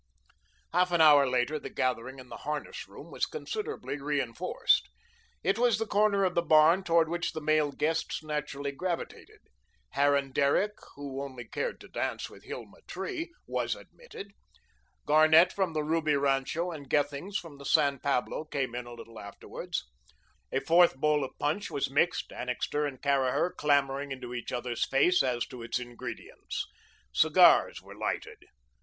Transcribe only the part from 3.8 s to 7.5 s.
reinforced. It was the corner of the barn toward which the